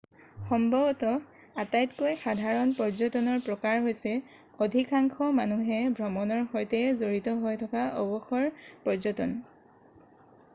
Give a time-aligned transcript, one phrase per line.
[0.51, 1.09] সম্ভৱতঃ
[1.63, 4.15] আটাইতকৈ সাধাৰণ পৰ্য্যটনৰ প্ৰকাৰ হৈছে
[4.67, 8.51] অধিকাংশ মানুহে ভ্ৰমণৰ সৈতে জড়িত হৈ থকা অৱসৰ
[8.89, 9.37] পৰ্য্যটন